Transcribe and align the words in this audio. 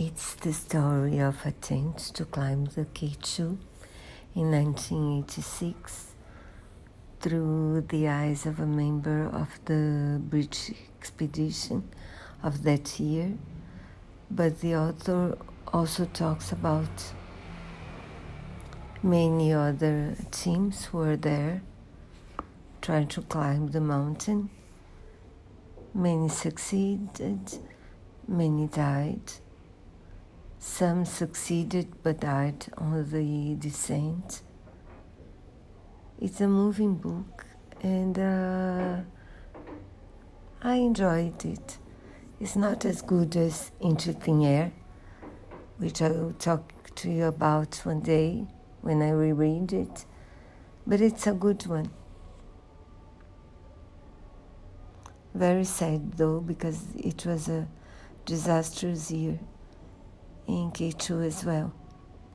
It's 0.00 0.34
the 0.34 0.52
story 0.52 1.18
of 1.18 1.44
attempt 1.44 2.14
to 2.14 2.24
climb 2.24 2.66
the 2.66 2.84
K2 2.84 3.58
in 4.36 4.52
1986 4.52 6.14
through 7.18 7.80
the 7.88 8.06
eyes 8.06 8.46
of 8.46 8.60
a 8.60 8.66
member 8.66 9.26
of 9.26 9.58
the 9.64 10.20
British 10.20 10.76
expedition 10.96 11.82
of 12.44 12.62
that 12.62 13.00
year. 13.00 13.32
But 14.30 14.60
the 14.60 14.76
author 14.76 15.36
also 15.72 16.04
talks 16.04 16.52
about 16.52 17.12
many 19.02 19.52
other 19.52 20.14
teams 20.30 20.84
who 20.84 20.98
were 20.98 21.16
there 21.16 21.60
trying 22.80 23.08
to 23.08 23.22
climb 23.22 23.72
the 23.72 23.80
mountain. 23.80 24.50
Many 25.92 26.28
succeeded, 26.28 27.58
many 28.28 28.68
died. 28.68 29.32
Some 30.60 31.04
succeeded 31.04 32.02
but 32.02 32.20
died 32.20 32.66
on 32.76 33.08
the 33.10 33.54
descent. 33.54 34.42
It's 36.20 36.40
a 36.40 36.48
moving 36.48 36.96
book 36.96 37.46
and 37.80 38.18
uh, 38.18 38.96
I 40.60 40.74
enjoyed 40.74 41.44
it. 41.44 41.78
It's 42.40 42.56
not 42.56 42.84
as 42.84 43.02
good 43.02 43.36
as 43.36 43.70
Into 43.80 44.12
Thin 44.12 44.42
Air, 44.42 44.72
which 45.76 46.02
I 46.02 46.10
will 46.10 46.32
talk 46.32 46.92
to 46.96 47.10
you 47.10 47.26
about 47.26 47.76
one 47.84 48.00
day 48.00 48.44
when 48.80 49.00
I 49.00 49.10
reread 49.10 49.72
it, 49.72 50.06
but 50.84 51.00
it's 51.00 51.28
a 51.28 51.34
good 51.34 51.66
one. 51.66 51.90
Very 55.34 55.64
sad 55.64 56.14
though, 56.14 56.40
because 56.40 56.84
it 56.96 57.24
was 57.24 57.48
a 57.48 57.68
disastrous 58.24 59.12
year 59.12 59.38
in 60.48 60.70
K2 60.72 61.26
as 61.26 61.44
well. 61.44 61.72